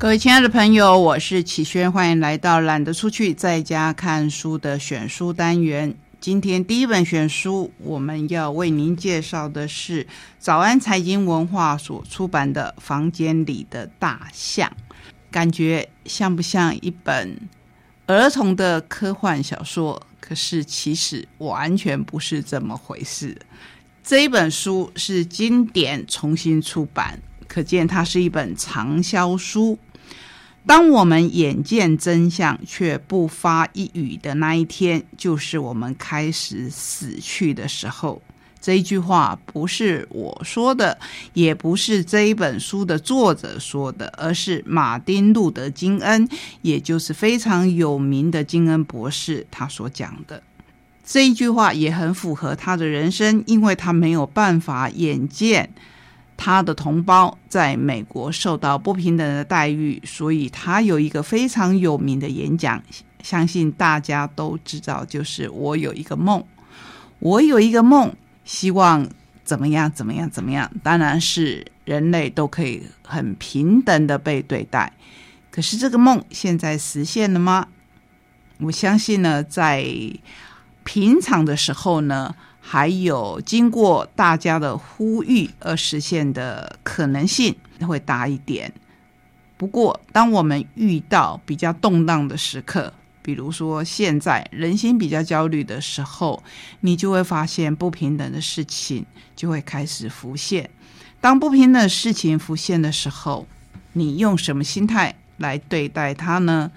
[0.00, 5.92] 各位亲爱的朋友，我是启轩，欢迎来到懒得出去在家看书的选书单元。
[6.20, 10.06] 今天第一本选书，我们要为您介绍的是
[10.38, 14.70] 早安财经文化所出版的《房间里的大象》，
[15.32, 17.36] 感觉像不像一本
[18.06, 20.00] 儿童的科幻小说？
[20.20, 23.36] 可是其实完全不是这么回事。
[24.04, 29.76] 这本书是经典重新出版，可见它是一本畅销书。
[30.68, 38.20] 当我们眼见真相却不发一语的那一天，就是我们开始死去的时候。
[38.60, 40.98] 这一句话不是我说的，
[41.32, 46.28] 也不是这一本书的作者说的，而是马丁·路德·金恩，
[46.60, 50.42] 也就是非常有名的金恩博士他所讲的。
[51.02, 55.70] 这一句话也很符合他的人生，因为他没有办法眼见。
[56.40, 62.80] 他的同胞在美国受到不平等的待遇，所以他有一个非常有名的演讲，
[63.24, 66.42] 相信大家都知道，就是“我有一个梦，
[67.18, 69.06] 我有一个梦，希望
[69.44, 70.70] 怎么样怎么样怎么样”。
[70.84, 74.92] 当然是人类都可以很平等的被对待。
[75.50, 77.66] 可是这个梦现在实现了吗？
[78.60, 79.84] 我相信呢，在
[80.84, 82.32] 平常的时候呢。
[82.70, 88.70] 还有经过大家的呼吁而实现的可能性会大一点。
[89.56, 96.42] 不过，当我们遇到比较动荡的时刻，比如说现在人心比较焦虑的时候，
[96.80, 100.68] 你就会发现不平等的事情就会开始浮现。
[101.22, 103.46] 当不平等的事情浮现的时候，
[103.94, 106.70] 你用什么心态来对待它呢？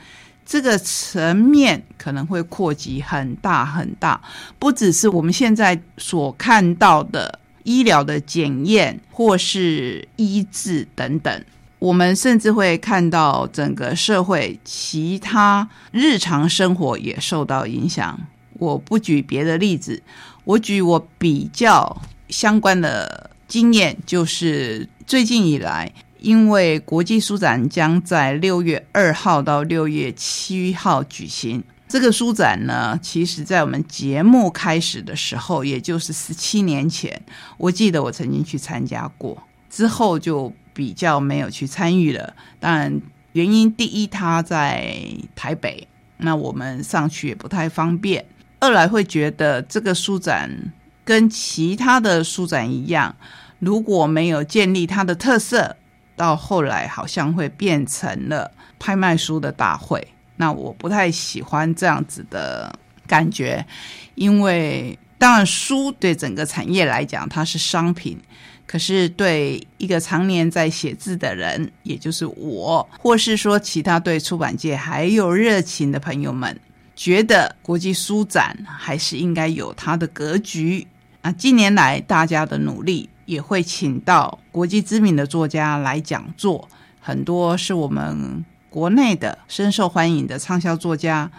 [0.45, 4.21] 这个层面可能会扩及很大很大，
[4.59, 11.45] 不只是我们现在所看到的医疗的检验或是医治等等，
[11.79, 18.19] 我们甚至会看到整个社会其他日常生活也受到影响。
[18.53, 20.01] 我不举别的例子，
[20.43, 25.91] 我举我比较相关的经验，就是最近以来。
[26.21, 37.19] 因为国际书展将在六月二号到六月七号举行，这个书展呢，其实在我们节目开始的时候，也就是十七年前，
[37.57, 39.35] 我记得我曾经去参加过，
[39.67, 42.31] 之后就比较没有去参与了。
[42.59, 43.01] 当然，
[43.31, 44.95] 原因第一，它在
[45.35, 48.23] 台北，那我们上去也不太方便；
[48.59, 50.51] 二来会觉得这个书展
[51.03, 53.15] 跟其他的书展一样，
[53.57, 55.75] 如果没有建立它的特色。
[56.21, 62.71] 到后来好像会变成了拍卖书的大会，那我不太喜欢这样子的
[63.07, 63.65] 感觉，
[64.13, 68.15] 因为当然书对整个产业来讲它是商品，
[68.67, 76.55] 可是对一个常年在写字的人，也就是我，或是说其他对出版界还有热情的朋友们，
[76.95, 80.85] 觉得国际书展还是应该有它的格局
[81.23, 81.31] 啊。
[81.31, 83.09] 近年来大家的努力。
[83.31, 86.67] 也会请到国际知名的作家来讲座，
[86.99, 91.31] 很多是我们国内的深受欢迎的畅销作家，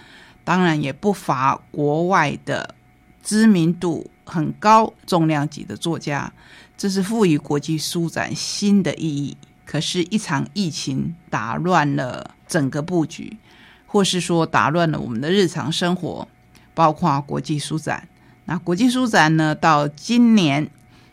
[0.42, 2.74] 当然也不乏国外的
[3.22, 6.32] 知名度很高、重量级的作家。
[6.78, 9.36] 这是赋予国际书展新的意义。
[9.66, 13.36] 可是，一场疫情打乱了整个布局，
[13.84, 16.26] 或是说打乱了我们的日常生活，
[16.72, 18.08] 包括国际书展。
[18.46, 20.70] 那国际书展呢，到今年。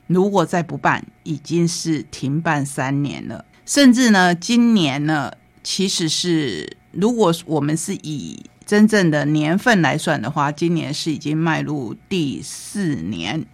[0.09, 3.45] 如果再不办，已经是停办三年了。
[3.63, 5.31] 甚至呢，今年呢，
[5.63, 13.45] 其实是如果我们是以真正的年份来算的话，今年是已经迈入第四年，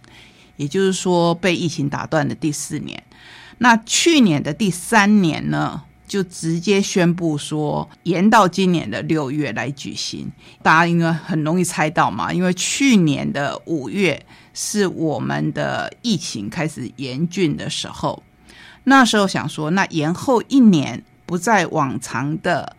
[0.56, 3.02] 也就是说被疫情打断的第四年。
[3.58, 10.32] 那去年的第三年呢，就直接宣布说延到今年的六月来举行。
[10.62, 14.24] 大家应该很容易猜到嘛，因为去年的五月。
[14.58, 18.22] 是我们的疫情开始严峻的时候，
[18.84, 22.74] 那时候想说，那延后一年，不在往常的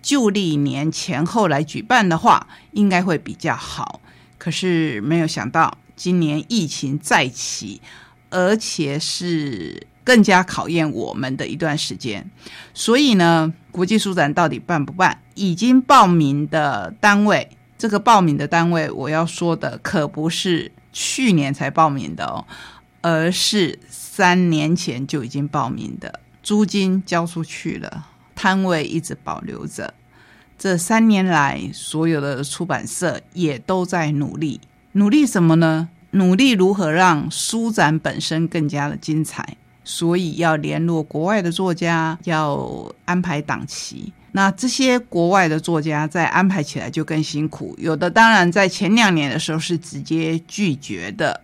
[0.00, 4.00] 旧历年前后来举办的话，应该会比较好。
[4.38, 7.82] 可是没有想到，今年疫情再起，
[8.30, 12.26] 而且是更加考验我们的一段时间。
[12.72, 15.20] 所以呢，国际书展到底办不办？
[15.34, 20.72] 已经报名的单位，这个报名的单位，我要说的可不是。
[20.92, 22.44] 去年才报名的哦，
[23.00, 29.94] 而是三年前就已经报名的，租金交出去了，摊位一直保留着。
[30.58, 34.60] 这三年来，所有的出版社也都在努力，
[34.92, 35.88] 努力什么呢？
[36.12, 39.56] 努力如何让书展本身更加的精彩。
[39.84, 44.12] 所以要联络国外的作家，要安排档期。
[44.38, 51.40] 那这些国外的作家在安排起来就更辛苦，有的当然在前两年的时候是直接拒绝的，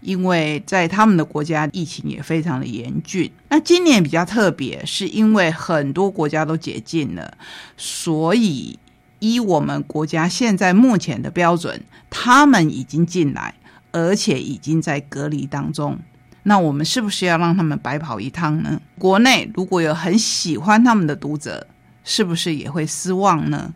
[0.00, 3.28] 因为在他们的国家疫情也非常的严峻。
[3.48, 7.36] 那今年比较特别，是因为很多国家都解禁了，
[7.76, 8.78] 所以
[9.18, 13.56] 依我们国家现在目前的标准，他们已经进来，
[13.90, 15.98] 而且已经在隔离当中。
[16.44, 18.80] 那我们是不是要让他们白跑一趟呢？
[19.00, 21.66] 国内如果有很喜欢他们的读者，
[22.06, 23.74] 是不是也会失望呢？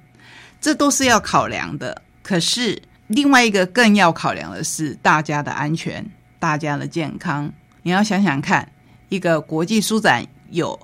[0.60, 2.00] 这都是要考量的。
[2.22, 7.52] 可是另外一个更要考量的是大家的安全、大家的健康。
[7.82, 8.70] 你要想想看，
[9.08, 10.78] 一个国际书展有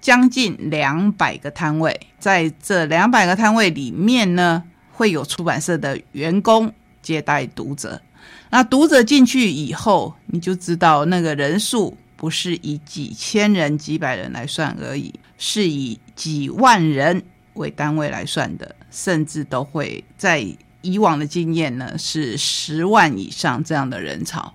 [0.00, 4.62] 将近两百个摊位，在这两百个摊位里面呢，
[4.92, 6.72] 会有出版社的员工
[7.02, 8.00] 接待读者。
[8.48, 17.22] 那读者进去以后，你就知道那个人数不是以几千人、几百人来算而已，是以几万人
[17.54, 20.44] 为单位来算的，甚至都会在
[20.80, 24.52] 以往的经验呢，是十万以上这样的人潮。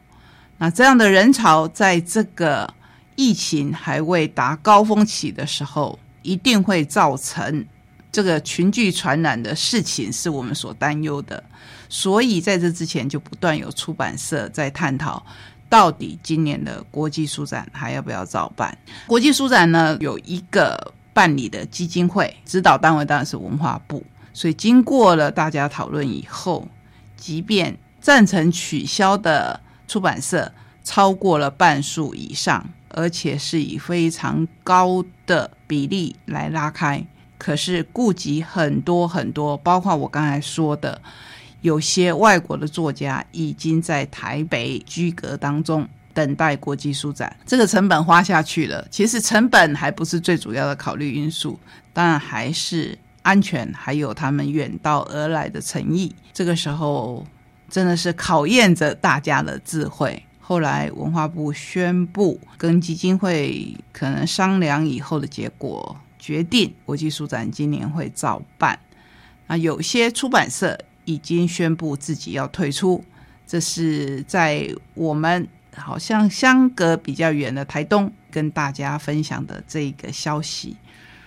[0.57, 2.71] 那这样的人潮，在这个
[3.15, 7.65] 疫情还未达高峰期的时候，一定会造成
[8.11, 11.43] 这个群聚传染的事情，是我们所担忧的。
[11.89, 15.25] 所以在这之前，就不断有出版社在探讨，
[15.67, 18.77] 到底今年的国际书展还要不要照办？
[19.07, 24.03] 国际书展呢，有一个办理的基金会，指导单位当然是文化部。
[24.33, 26.67] 所以经过了大家讨论以后，
[27.17, 30.51] 即便赞成取消的出版社
[30.83, 37.05] 超过了半数以上，而且是以非常高的比例来拉开，
[37.37, 41.01] 可是顾及很多很多，包括我刚才说的。
[41.61, 48.87] 有些外国的作家已经在台北居阁当中等待国际书展，这个成本花下去了。
[48.89, 51.59] 其实成本还不是最主要的考虑因素，
[51.93, 56.15] 当然还是安全，还有他们远道而来的诚意。
[56.31, 57.25] 这个时候
[57.69, 60.23] 真的是考验着大家的智慧。
[60.39, 68.77] 后来文化部宣布跟基金会可能商量以后的结果，决定国际书展今年会照办。
[69.47, 70.77] 那有些出版社。
[71.05, 73.03] 已经宣布自己要退出，
[73.47, 80.75] 这是在我们好像相隔比较远的台东跟大家分享的这个消息。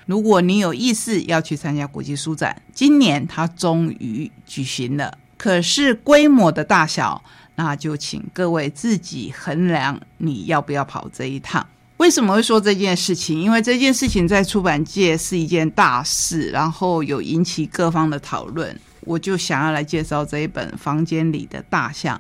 [0.06, 7.23] 如果你有意思要去参加国际书展，今年它终于举行了，可是规模的大小，
[7.55, 11.67] 那就请各位自己衡量你要不要跑这一趟。
[11.96, 13.41] 为什么会说这件事情？
[13.41, 18.79] 因为这件事情在出版界是一件大事，然后有引起各方的讨论。
[19.06, 22.17] 我就想要来介绍这一本《房间里的大象》，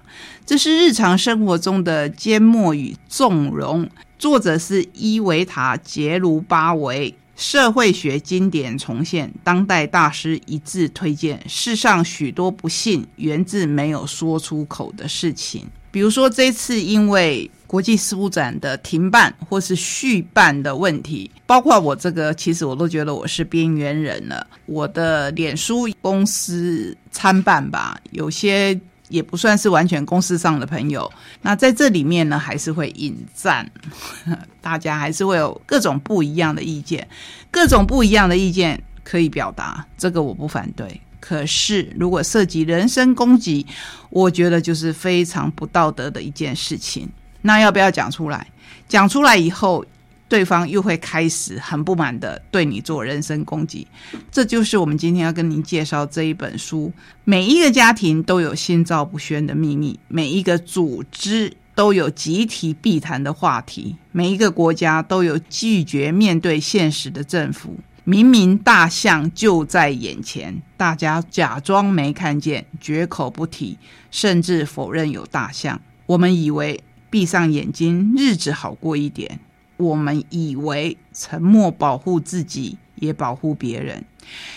[0.46, 3.88] 这是日常生活中的缄默与纵容。
[4.18, 11.42] 作者是伊维塔·杰卢巴维，社会学经典重现，当代大师一致推荐。
[11.48, 17.50] 世上许多不幸源自没有说出口的事情，比如说这次因为。
[17.66, 24.46] 国际事务展的停办或是续办的问题，包括我这个，其实我都觉得我是边缘人了。
[24.66, 28.78] 我的脸书公司参办吧，有些
[29.08, 31.10] 也不算是完全公司上的朋友。
[31.42, 33.70] 那在这里面呢，还是会引战，
[34.60, 37.06] 大家还是会有各种不一样的意见，
[37.50, 41.00] 各种不一样的意见可以表达，这个我不反对。
[41.20, 43.66] 可是如果涉及人身攻击，
[44.10, 47.08] 我觉得就是非常不道德的一件事情。
[47.46, 48.46] 那要不要讲出来？
[48.88, 49.84] 讲出来以后，
[50.30, 53.86] 对方又会开始很不满的对你做人身攻击。
[54.32, 56.90] 这就是我们今天要跟您介绍这一本书。
[57.24, 67.76] 每一个家庭都有心照不宣的秘密，每一个组织都有集体避谈的话题，每一个国家都有拒绝面对现实的政府。
[68.04, 73.78] 明明大象就在眼前，大家假装没看见，绝口不提，
[74.10, 75.78] 甚至否认有大象。
[76.06, 76.80] 我们以为。
[77.14, 79.38] 闭上眼睛，日子好过一点。
[79.76, 84.04] 我们以为沉默保护自己，也保护别人。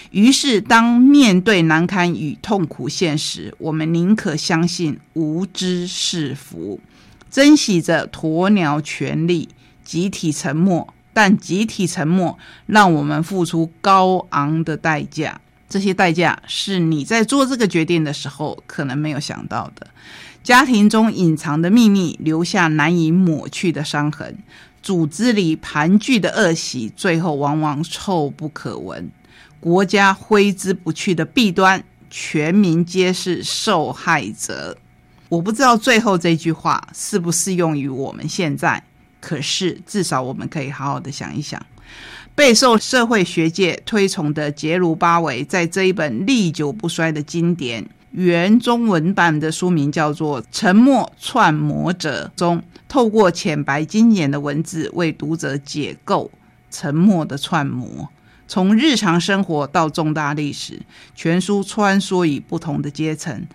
[0.09, 6.79] 于是，当面对难堪与痛苦现实，我们宁可相信无知是福，
[7.29, 9.49] 珍惜着鸵鸟权利，
[9.83, 10.91] 集体沉默。
[11.13, 19.87] 但集体沉默让我们付出高昂的代价，这些代价是你在做这个决定的时候可能没有想到的。
[20.43, 24.33] 家庭中隐藏的秘密，留下难以抹去的伤痕；
[24.81, 29.03] 组织里盘踞的恶习，最后往往臭不可闻；
[29.59, 34.77] 国家挥之不去的弊端，全民皆是受害者。
[35.27, 38.81] 我不知道最后这句话适不适用于我们现在，
[39.19, 41.61] 可是至少我们可以好好的想一想。
[42.37, 56.29] 备受社会学界推崇的杰鲁巴维，在这一本历久不衰的经典原中文版的书名叫做《沉默串魔者》中，透过浅白精简的文字，为读者解构
[56.69, 58.07] 沉默的串魔。
[58.47, 60.79] 从日常生活到重大历史，
[61.15, 63.47] 全书穿梭于不同的阶层。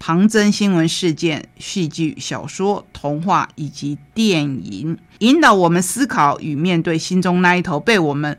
[0.00, 8.36] 旁征新闻事件、戏剧、小说、童话以及电影，引导我们思考与面对心中那一头被我们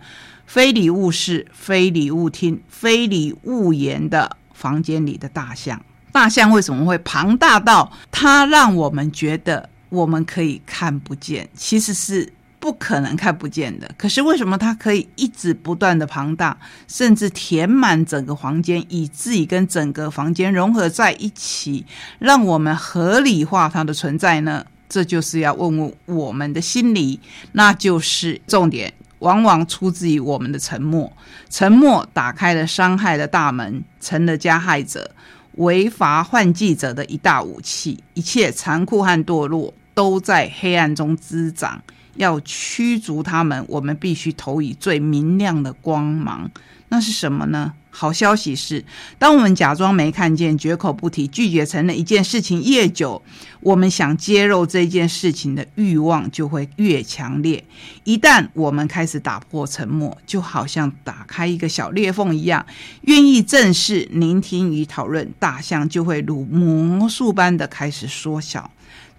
[0.47, 5.79] 非礼勿视、非礼勿听、非礼勿言的房间里的大象。
[6.11, 11.47] 大象为什么会庞大到它让我们觉得我们可以看不见？
[11.55, 12.33] 其实是。
[12.61, 16.55] 不可能看不见的，可是为什么它可以一直不断的庞大，
[16.87, 21.83] 甚至填满整个房间，以至于跟整个房间融合在一起，
[22.19, 24.63] 让我们合理化它的存在呢？
[24.87, 27.19] 这就是要问问我们的心理，
[27.53, 31.11] 那就是重点，往往出自于我们的沉默。
[31.49, 35.09] 沉默打开了伤害的大门，成了加害者、
[35.53, 38.03] 违法换记者的一大武器。
[38.13, 41.81] 一切残酷和堕落都在黑暗中滋长。
[42.15, 46.49] 要驱逐他们，我们必须投以最明亮的光芒。
[46.89, 47.73] 那是什么呢？
[47.93, 48.83] 好消息是，
[49.17, 53.21] 当我们假装没看见、绝口不提、拒绝承认一件事情越久，
[53.59, 57.63] 我们想揭露这件事情的欲望就会越强烈。
[58.05, 62.65] 一旦我们开始打破沉默，就好像打开一个小裂缝一样，
[63.01, 68.69] 愿意正视、聆听与讨论，大象就会如魔术般的开始缩小。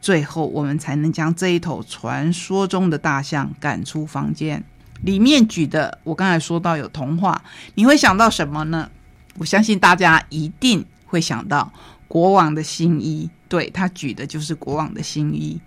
[0.02, 4.62] 最后，我们才能将这一头传说中的大象赶出房间。
[5.02, 7.42] 里面举的，我刚才说到有童话，
[7.76, 8.90] 你会想到什么呢？
[9.38, 11.73] 我相信大家一定会想到
[12.09, 13.30] 国王的新衣。
[13.49, 15.61] 对他举的就是国王的新衣。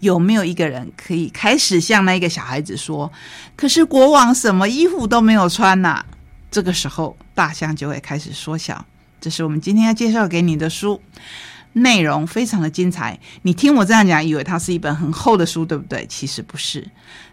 [0.00, 3.10] 有没有一个人可以开始向那个小孩子说
[3.56, 6.04] ：“可是国王什么衣服都没有穿呐？”
[6.50, 8.84] 这个时候，大象就会开始缩小。
[9.20, 11.00] 这是我们今天要介绍给你的书。
[11.74, 16.06] 内容非常的精彩，你听我这样讲，以为它是一本很厚的书，对不对？
[16.06, 16.88] 其实不是，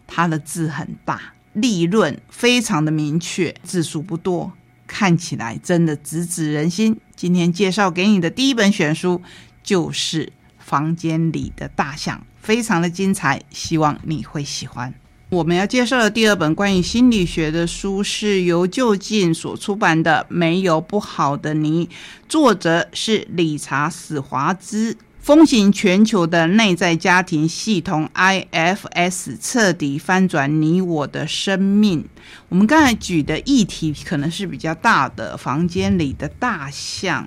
[0.05, 4.51] 它的字很大，立论非常的明确，字数不多，
[4.85, 6.99] 看起来真的直指人心。
[7.15, 9.21] 今天介绍给你的第一本选书
[9.63, 10.25] 就是
[10.57, 14.93] 《房间里的大象》，非常的精彩，希望你会喜欢。
[15.31, 21.87] 我们要介绍的第二本关于心理学的书是由就近所出版的《没有不好的你》，
[22.27, 24.97] 作者是理查史华兹。
[25.21, 32.03] 风行全球的内在家庭系统 IFS 彻底翻转你我的生命。
[32.49, 37.25] 我们刚才举的议题可能是比较大的，房间里的大象，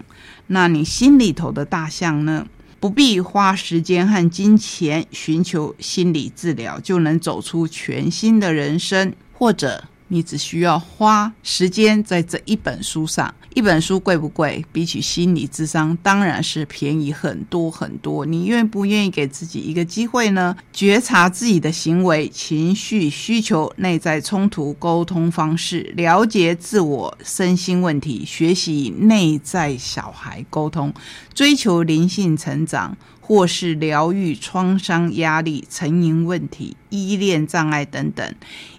[0.49, 2.47] 那你心里头的大象呢？
[2.85, 9.85] 不必花时间和金钱寻求心理治疗，就能走出全新的人生，或者。
[10.09, 13.35] 你只需要花时间在这一本书上。
[13.55, 14.65] 一本书贵不贵？
[14.73, 18.27] 比起心理智商，当然是便宜很多很多。
[18.27, 20.57] 你愿不愿意给自己一个机会呢？
[20.73, 30.93] 觉察自己的行为、情绪、需求、内在冲突、沟通方式，了解自我身心问题，学习内在小孩沟通，
[31.33, 38.35] 追求灵性成长，或是疗愈创伤、压力、成瘾问题、依恋障碍等等。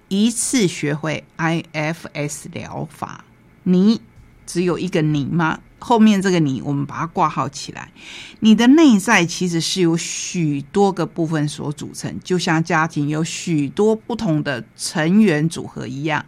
[0.10, 3.24] 一次学会 IFS 疗法，
[3.64, 4.02] 你
[4.46, 5.60] 只有一个你吗？
[5.80, 7.92] 后面这个你，我们把它挂号起来。
[8.40, 16.26] 你的内在其实是由许多个部分所组成，就像家庭有许多不同的成员组合一样。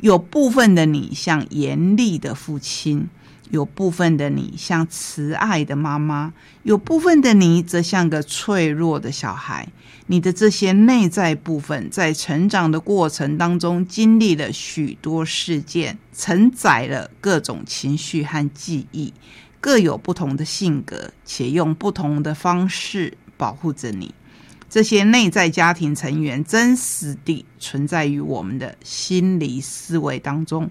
[0.00, 3.08] 有部分的你像严厉的父亲。
[3.50, 9.68] 有部分的你像慈爱的妈妈，有部分的你则像个脆弱的小孩。
[10.10, 19.12] 你的这些内在部分在成长的过程当中，经历了许多事件，承载了各种情绪和记忆，
[19.60, 24.14] 各有不同的性格，且用不同的方式保护着你。
[24.70, 30.70] 这些内在家庭成员真实地存在于我们的心理思维当中。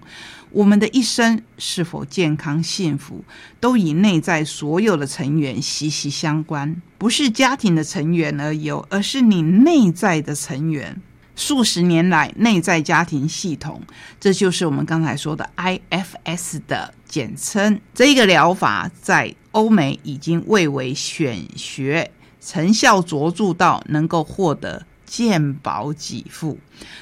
[0.50, 3.24] 我们的一生是否健康幸福，
[3.60, 6.80] 都与内在所有的成员息息相关。
[6.96, 11.00] 不是家庭的成员而有，而是你内在的成员。
[11.36, 13.80] 数十年来，内在家庭系统，
[14.18, 17.80] 这就是我们刚才说的 IFS 的简称。
[17.94, 22.10] 这个疗法在欧美已经蔚为显学。
[22.40, 26.58] 成效卓著到能够获得健保给付，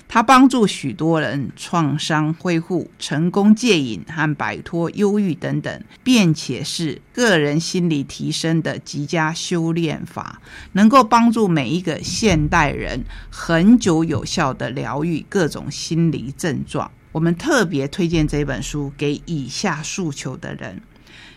[0.07, 10.41] 它帮助许多人创伤恢复、成功戒瘾和摆脱忧郁等等，并且是个人心理提升的极佳修炼法，
[10.73, 16.91] 能够帮助每一个现代人很久有效的疗愈各种心理症状。
[17.11, 20.81] 我们特别推荐这本书给以下诉求的人：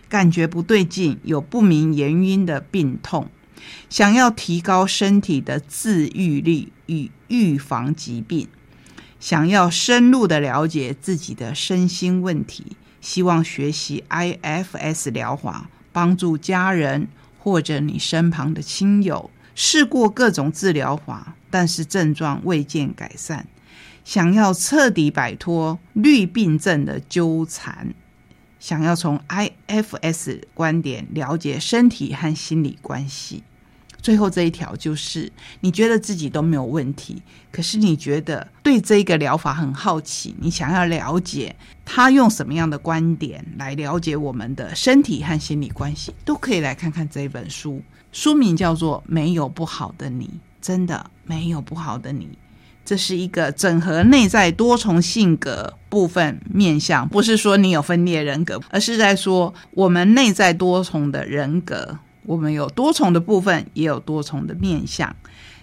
[0.07, 3.27] 感觉不对劲、有不明原因的病痛。
[3.89, 8.47] 想要提高身体的自愈力与预防疾病，
[9.19, 23.47] 想要深入的了解自己的身心问题，希望学习 IFS 疗法，帮助家人或者你身旁的亲友，试过各种治疗法，但是症状未见改善，
[24.05, 27.93] 想要彻底摆脱绿病症的纠缠，
[28.59, 33.43] 想要从 IFS 观点了解身体和心理关系。
[34.01, 47.81] 最后这一条就是，你觉得自己都没有问题，可是你觉得对这个疗法很好奇，你想要了解他用什么样的观点来了解我们的身体和心理关系，都可以来看看这本书。
[48.11, 50.25] 书名叫做《没有不好的你》，
[50.61, 52.29] 真的没有不好的你。
[52.83, 61.99] 这是一个整合内在多重性格部分面相，不是说你有分裂人格，而是在说我们内在多重的人格。
[62.29, 65.15] 我们有多重的部分，也有多重的面相，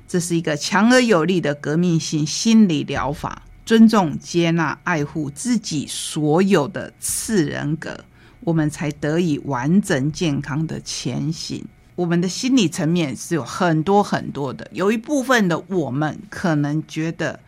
[0.09, 3.43] 这是一个强而有力的革命性心理疗法。
[3.65, 7.97] 尊重、接纳、爱护自己所有的次人格，
[8.41, 11.65] 我们才得以完整健康的前行。
[11.95, 17.39] 我们的心理层面是有很多很多的，有一部分的我们可能觉得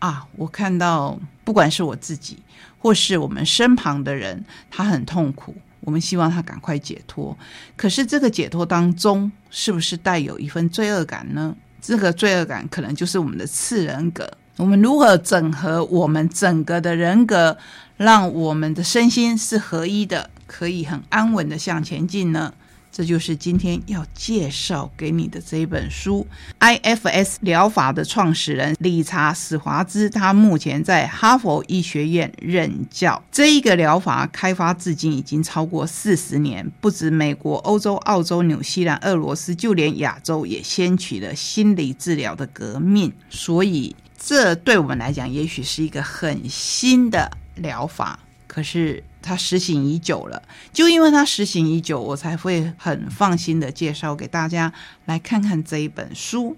[0.00, 2.38] 啊，我看到不管是我自己
[2.78, 5.54] 或是我们身旁的人，他很痛苦。
[5.84, 7.36] 我们希望他赶快解脱，
[7.76, 11.54] 可是这个解脱当中是不是带有一份罪恶感呢？
[11.80, 14.28] 这个罪恶感可能就是我们的次人格。
[14.56, 17.56] 我们如何整合我们整个的人格，
[17.96, 22.54] 让我们的身心是合一的，可以很安稳的向前进呢？
[22.96, 26.24] 这就是今天要介绍给你的这一本书
[26.60, 33.20] ，IFS 疗法的创始人理查史华兹，他目前在哈佛医学院任教。
[33.32, 43.12] 这一个疗法开发至今已经超过四十年，不止美国、欧洲、澳洲、纽西兰、俄罗斯，就连亚洲也掀起了心理治疗的革命。
[43.28, 48.20] 所以，这对我们来讲，也许是一个很新的疗法。
[48.46, 49.02] 可是。
[49.26, 54.70] 它实行已久了，就因为它实行已久，我才会很放心的介绍给大家
[55.06, 56.54] 来看看这一本书。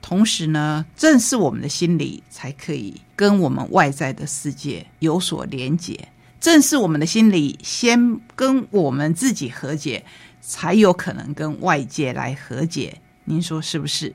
[0.00, 6.08] 同时呢，正是我们的心理才可以跟我们外在的世界有所连结，
[6.40, 10.04] 正是我们的心理先跟我们自己和解，
[10.40, 13.00] 才有可能跟外界来和解。
[13.24, 14.14] 您说是不是？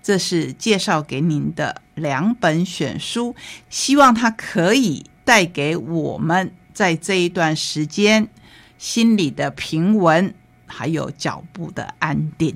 [0.00, 3.34] 这是介绍给您的两本选书，
[3.68, 6.52] 希望它可以带给我们。
[6.74, 8.28] 在这一段时间，
[8.76, 10.34] 心里的平稳，
[10.66, 12.54] 还有脚步的安定。